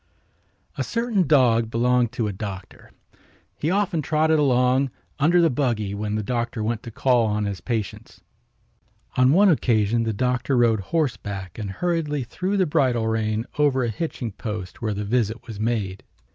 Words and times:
A 0.79 0.83
certain 0.83 1.27
dog 1.27 1.69
belonged 1.69 2.11
to 2.13 2.27
a 2.27 2.33
doctor. 2.33 2.89
He 3.59 3.69
often 3.69 4.01
trotted 4.01 4.39
along 4.39 4.89
under 5.19 5.39
the 5.39 5.51
buggy 5.51 5.93
when 5.93 6.15
the 6.15 6.23
doctor 6.23 6.63
went 6.63 6.81
to 6.81 6.89
call 6.89 7.27
on 7.27 7.45
his 7.45 7.61
patients. 7.61 8.19
On 9.15 9.31
one 9.31 9.49
occasion 9.49 10.01
the 10.01 10.11
doctor 10.11 10.57
rode 10.57 10.79
horseback 10.79 11.59
and 11.59 11.69
hurriedly 11.69 12.23
threw 12.23 12.57
the 12.57 12.65
bridle 12.65 13.05
rein 13.07 13.45
over 13.59 13.83
a 13.83 13.89
hitching 13.89 14.31
post 14.31 14.81
where 14.81 14.95
the 14.95 15.05
visit 15.05 15.45
was 15.45 15.59
made. 15.59 16.01